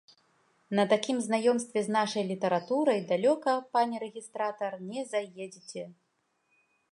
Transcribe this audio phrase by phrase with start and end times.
[0.77, 5.83] На такім знаёмстве з нашай літаратурай далёка, пане рэгістратар, не заедзеце.